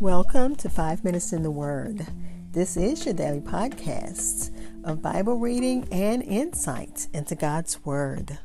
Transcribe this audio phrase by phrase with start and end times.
[0.00, 2.06] Welcome to Five Minutes in the Word.
[2.52, 4.50] This is your daily podcast
[4.82, 8.38] of Bible reading and insight into God's Word.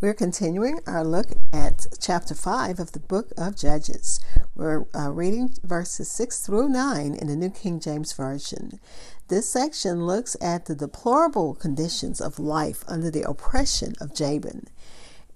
[0.00, 4.20] We're continuing our look at chapter 5 of the book of Judges.
[4.54, 8.80] We're uh, reading verses 6 through 9 in the New King James Version.
[9.28, 14.68] This section looks at the deplorable conditions of life under the oppression of Jabin.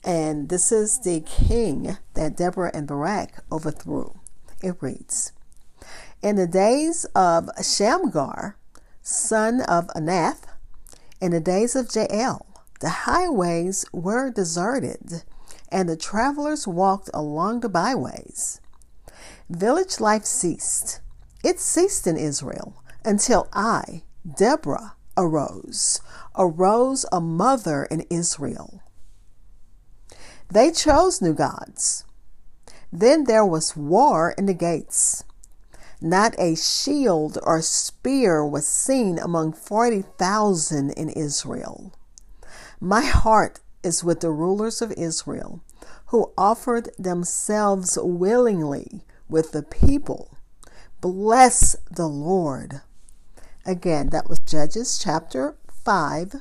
[0.05, 4.20] And this is the king that Deborah and Barak overthrew.
[4.62, 5.33] It reads
[6.23, 8.56] In the days of Shamgar,
[9.01, 10.42] son of Anath,
[11.23, 12.47] in the days of Jael,
[12.80, 15.23] the highways were deserted,
[15.70, 18.61] and the travelers walked along the byways.
[19.48, 21.00] Village life ceased.
[21.42, 24.02] It ceased in Israel until I,
[24.36, 26.00] Deborah, arose,
[26.36, 28.83] arose a mother in Israel.
[30.51, 32.05] They chose new gods.
[32.93, 35.25] Then there was war in the gates.
[36.01, 41.92] Not a shield or spear was seen among 40,000 in Israel.
[42.81, 45.61] My heart is with the rulers of Israel,
[46.06, 50.36] who offered themselves willingly with the people.
[51.01, 52.83] Bless the Lord.
[53.67, 56.36] Again, that was Judges chapter 5,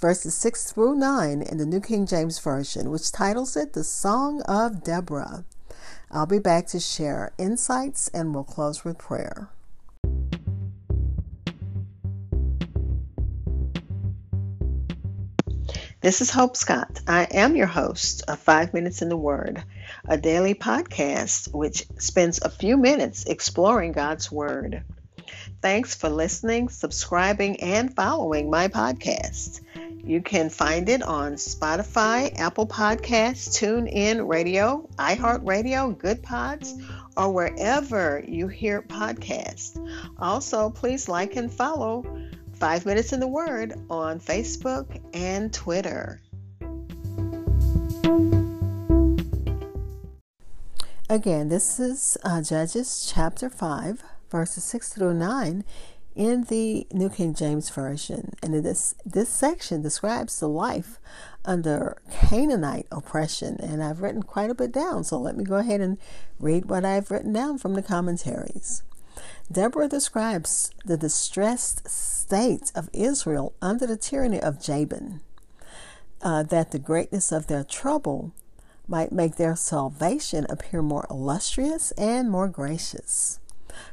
[0.00, 4.40] verses 6 through 9 in the New King James Version, which titles it The Song
[4.42, 5.44] of Deborah.
[6.10, 9.50] I'll be back to share insights and we'll close with prayer.
[16.00, 17.02] This is Hope Scott.
[17.06, 19.62] I am your host of Five Minutes in the Word,
[20.08, 24.82] a daily podcast which spends a few minutes exploring God's Word.
[25.60, 29.60] Thanks for listening, subscribing, and following my podcast.
[30.02, 36.82] You can find it on Spotify, Apple Podcasts, TuneIn Radio, iHeartRadio, Goodpods,
[37.16, 39.78] or wherever you hear podcasts.
[40.18, 42.04] Also, please like and follow
[42.54, 46.20] Five Minutes in the Word on Facebook and Twitter.
[51.08, 55.64] Again, this is uh, Judges chapter 5, verses 6 through 9
[56.14, 58.32] in the New King James Version.
[58.42, 60.98] And this, this section describes the life
[61.44, 63.56] under Canaanite oppression.
[63.60, 65.98] And I've written quite a bit down, so let me go ahead and
[66.38, 68.82] read what I've written down from the commentaries.
[69.50, 75.20] Deborah describes the distressed state of Israel under the tyranny of Jabin,
[76.22, 78.32] uh, that the greatness of their trouble
[78.86, 83.40] might make their salvation appear more illustrious and more gracious.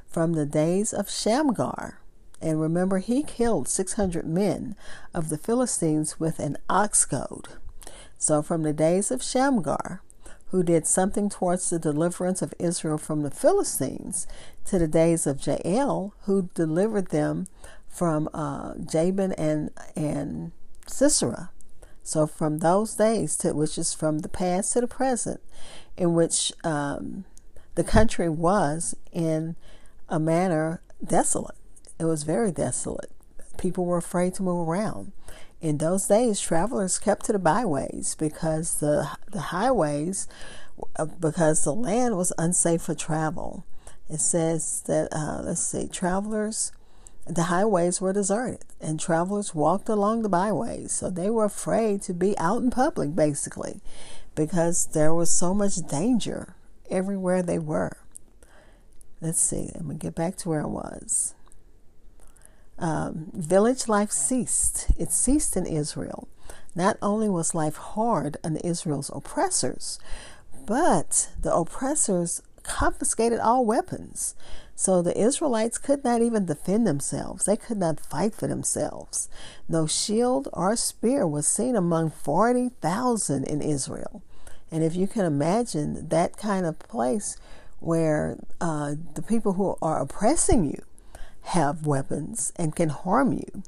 [0.07, 1.99] From the days of Shamgar,
[2.41, 4.75] and remember, he killed 600 men
[5.13, 7.49] of the Philistines with an ox goad.
[8.17, 10.01] So, from the days of Shamgar,
[10.51, 14.27] who did something towards the deliverance of Israel from the Philistines,
[14.65, 17.47] to the days of Jael, who delivered them
[17.87, 20.51] from uh, Jabin and, and
[20.85, 21.49] Sisera.
[22.03, 25.41] So, from those days, to, which is from the past to the present,
[25.97, 27.25] in which um,
[27.75, 29.55] the country was in
[30.07, 31.55] a manner desolate.
[31.99, 33.11] It was very desolate.
[33.57, 35.11] People were afraid to move around.
[35.59, 40.27] In those days, travelers kept to the byways because the the highways,
[40.95, 43.65] uh, because the land was unsafe for travel.
[44.07, 46.71] It says that uh, let's see, travelers,
[47.25, 50.91] the highways were deserted, and travelers walked along the byways.
[50.91, 53.81] So they were afraid to be out in public, basically,
[54.35, 56.53] because there was so much danger
[56.91, 57.97] everywhere they were.
[59.19, 59.71] Let's see.
[59.73, 61.33] Let me get back to where I was
[62.79, 64.87] um, village life ceased.
[64.97, 66.27] It ceased in Israel.
[66.75, 69.99] Not only was life hard on Israel's oppressors,
[70.65, 74.35] but the oppressors confiscated all weapons.
[74.75, 77.45] So the Israelites could not even defend themselves.
[77.45, 79.27] They could not fight for themselves.
[79.67, 84.21] No shield or spear was seen among 40,000 in Israel.
[84.69, 87.37] And if you can imagine that kind of place
[87.79, 90.83] where uh, the people who are oppressing you
[91.47, 93.63] have weapons and can harm you,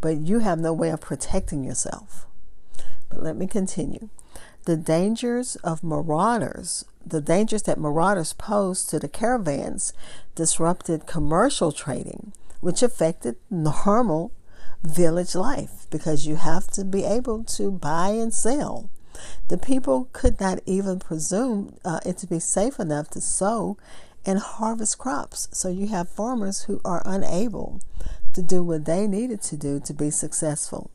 [0.00, 2.26] but you have no way of protecting yourself.
[3.08, 4.08] But let me continue.
[4.64, 9.92] The dangers of marauders, the dangers that marauders posed to the caravans,
[10.34, 14.32] disrupted commercial trading, which affected normal
[14.82, 18.88] village life because you have to be able to buy and sell.
[19.48, 23.76] The people could not even presume uh, it to be safe enough to sow
[24.24, 25.48] and harvest crops.
[25.52, 27.80] So you have farmers who are unable
[28.34, 30.90] to do what they needed to do to be successful.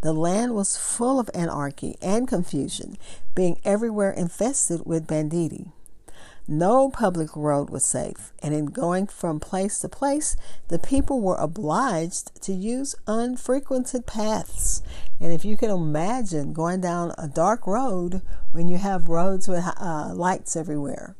[0.00, 2.96] The land was full of anarchy and confusion,
[3.34, 5.72] being everywhere infested with banditti.
[6.50, 10.34] No public road was safe, and in going from place to place,
[10.68, 14.82] the people were obliged to use unfrequented paths.
[15.20, 18.22] And if you can imagine going down a dark road
[18.52, 21.16] when you have roads with uh, lights everywhere,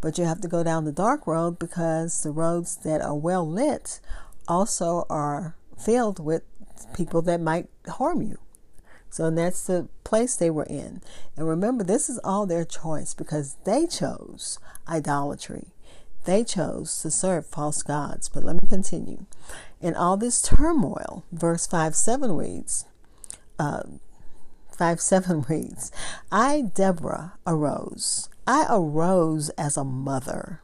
[0.00, 3.48] but you have to go down the dark road because the roads that are well
[3.48, 4.00] lit
[4.48, 6.42] also are filled with
[6.94, 8.38] people that might harm you.
[9.10, 11.02] So that's the place they were in.
[11.36, 14.58] And remember, this is all their choice because they chose
[14.88, 15.68] idolatry.
[16.24, 18.28] They chose to serve false gods.
[18.28, 19.26] But let me continue.
[19.80, 22.84] In all this turmoil, verse 5 7 reads,
[23.58, 23.82] uh,
[24.76, 25.90] 5 7 reads,
[26.30, 28.29] I, Deborah, arose.
[28.46, 30.62] I arose as a mother.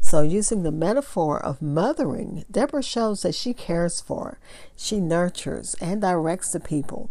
[0.00, 4.38] So, using the metaphor of mothering, Deborah shows that she cares for,
[4.76, 7.10] she nurtures, and directs the people.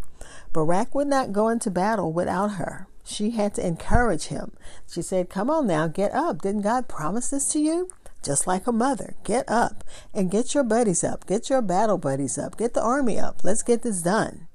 [0.53, 2.88] Barak would not go into battle without her.
[3.03, 4.53] She had to encourage him.
[4.89, 6.41] She said, Come on now, get up.
[6.41, 7.89] Didn't God promise this to you?
[8.23, 9.83] Just like a mother, get up
[10.13, 11.27] and get your buddies up.
[11.27, 12.57] Get your battle buddies up.
[12.57, 13.41] Get the army up.
[13.44, 14.47] Let's get this done.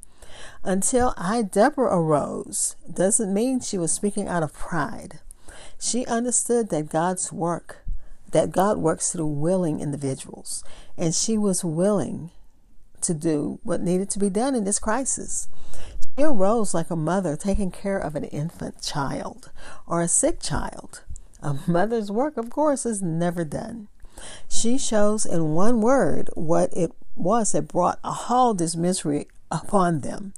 [0.64, 5.20] Until I, Deborah, arose doesn't mean she was speaking out of pride.
[5.80, 7.84] She understood that God's work,
[8.32, 10.64] that God works through willing individuals,
[10.96, 12.30] and she was willing
[13.00, 15.48] to do what needed to be done in this crisis.
[16.16, 19.50] She arose like a mother taking care of an infant child
[19.86, 21.04] or a sick child.
[21.40, 23.86] A mother's work, of course, is never done.
[24.48, 30.34] She shows in one word what it was that brought all this misery upon them.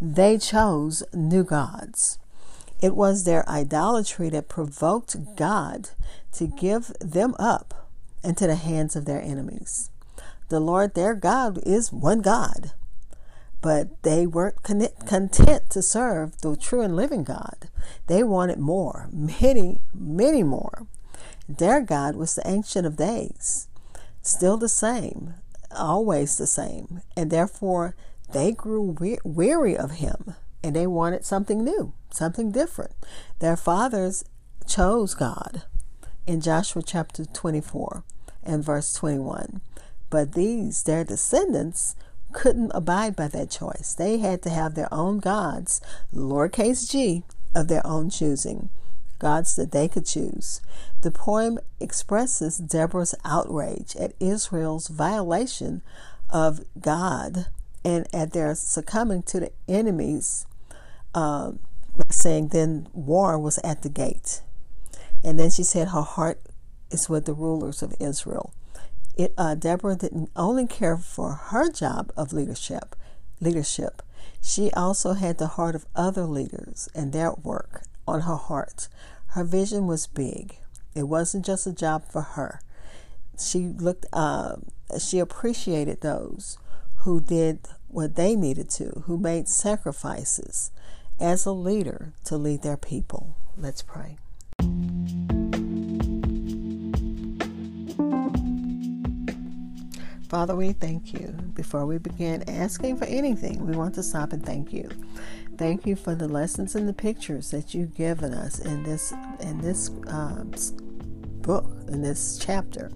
[0.00, 2.18] They chose new gods.
[2.82, 5.90] It was their idolatry that provoked God
[6.32, 7.88] to give them up
[8.24, 9.90] into the hands of their enemies.
[10.48, 12.72] The Lord their God is one God.
[13.60, 17.68] But they weren't content to serve the true and living God.
[18.06, 20.86] They wanted more, many, many more.
[21.46, 23.68] Their God was the Ancient of Days,
[24.22, 25.34] still the same,
[25.70, 27.02] always the same.
[27.14, 27.94] And therefore,
[28.32, 32.92] they grew weary of him and they wanted something new, something different.
[33.38, 34.24] Their fathers
[34.66, 35.62] chose God
[36.26, 38.04] in Joshua chapter 24
[38.42, 39.60] and verse 21.
[40.10, 41.96] But these, their descendants,
[42.32, 43.94] couldn't abide by that choice.
[43.96, 45.80] They had to have their own gods,
[46.14, 47.24] lowercase g,
[47.54, 48.70] of their own choosing,
[49.18, 50.60] gods that they could choose.
[51.02, 55.82] The poem expresses Deborah's outrage at Israel's violation
[56.28, 57.46] of God
[57.84, 60.46] and at their succumbing to the enemies,
[61.14, 61.52] uh,
[62.10, 64.42] saying then war was at the gate.
[65.22, 66.40] And then she said her heart
[66.90, 68.54] is with the rulers of Israel
[69.20, 72.96] it, uh, Deborah didn't only care for her job of leadership,
[73.40, 74.02] leadership.
[74.42, 78.88] She also had the heart of other leaders and their work on her heart.
[79.28, 80.56] Her vision was big.
[80.94, 82.60] It wasn't just a job for her.
[83.38, 84.06] She looked.
[84.12, 84.56] Uh,
[84.98, 86.58] she appreciated those
[87.00, 90.70] who did what they needed to, who made sacrifices
[91.20, 93.36] as a leader to lead their people.
[93.56, 94.18] Let's pray.
[100.28, 101.26] Father, we thank you.
[101.54, 104.88] Before we begin asking for anything, we want to stop and thank you.
[105.58, 109.60] Thank you for the lessons and the pictures that you've given us in this in
[109.60, 110.44] this uh,
[111.42, 112.92] book, in this chapter,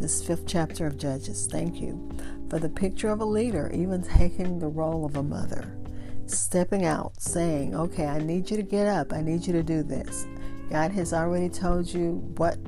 [0.00, 1.46] this fifth chapter of Judges.
[1.46, 2.10] Thank you
[2.48, 5.76] for the picture of a leader, even taking the role of a mother,
[6.26, 9.12] stepping out, saying, "Okay, I need you to get up.
[9.12, 10.26] I need you to do this."
[10.70, 12.58] God has already told you what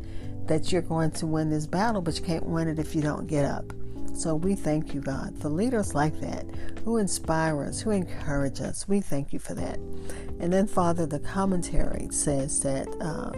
[0.47, 3.27] that you're going to win this battle, but you can't win it if you don't
[3.27, 3.73] get up.
[4.15, 6.47] So we thank you, God, for leaders like that
[6.85, 8.87] who inspire us, who encourage us.
[8.87, 9.79] We thank you for that.
[10.39, 13.33] And then, Father, the commentary says that um,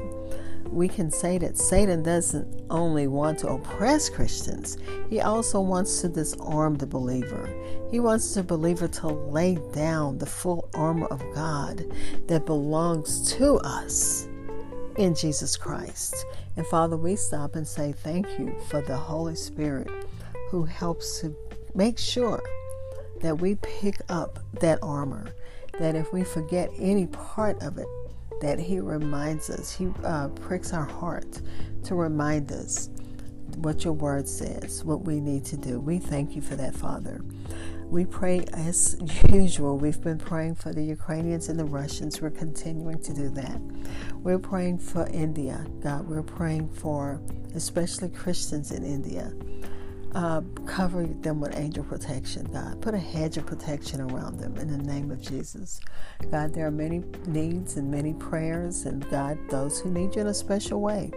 [0.73, 6.09] we can say that Satan doesn't only want to oppress Christians, he also wants to
[6.09, 7.49] disarm the believer.
[7.91, 11.85] He wants the believer to lay down the full armor of God
[12.27, 14.29] that belongs to us
[14.97, 16.27] in Jesus Christ.
[16.57, 19.91] And Father, we stop and say thank you for the Holy Spirit
[20.51, 21.35] who helps to
[21.75, 22.43] make sure
[23.21, 25.27] that we pick up that armor,
[25.79, 27.87] that if we forget any part of it,
[28.41, 31.41] that He reminds us, He uh, pricks our heart
[31.85, 32.91] to remind us
[33.57, 35.81] what your word says, what we need to do.
[35.81, 37.21] We thank you for that, Father.
[37.89, 38.99] We pray as
[39.33, 39.79] usual.
[39.79, 42.21] We've been praying for the Ukrainians and the Russians.
[42.21, 43.61] We're continuing to do that.
[44.17, 46.09] We're praying for India, God.
[46.09, 47.21] We're praying for
[47.55, 49.33] especially Christians in India
[50.17, 52.81] uh, cover them with angel protection, God.
[52.81, 55.79] Put a hedge of protection around them in the name of Jesus.
[56.31, 60.29] God, there are many needs and many prayers, and God, those who need you in
[60.29, 61.11] a special way.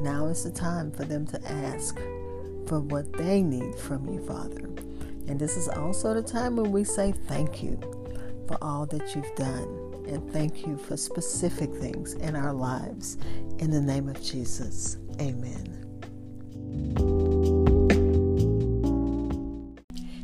[0.00, 1.96] Now is the time for them to ask
[2.66, 4.64] for what they need from you, Father.
[5.28, 7.78] And this is also the time when we say thank you
[8.48, 10.02] for all that you've done.
[10.08, 13.18] And thank you for specific things in our lives.
[13.58, 15.78] In the name of Jesus, amen.